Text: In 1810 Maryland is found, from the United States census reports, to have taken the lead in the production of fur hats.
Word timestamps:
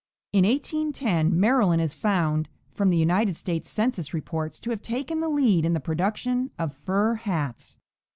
In 0.33 0.45
1810 0.47 1.39
Maryland 1.39 1.79
is 1.79 1.93
found, 1.93 2.49
from 2.73 2.89
the 2.89 2.97
United 2.97 3.37
States 3.37 3.69
census 3.69 4.15
reports, 4.15 4.59
to 4.61 4.71
have 4.71 4.81
taken 4.81 5.19
the 5.19 5.29
lead 5.29 5.63
in 5.63 5.73
the 5.73 5.79
production 5.79 6.49
of 6.57 6.73
fur 6.73 7.13
hats. 7.13 7.77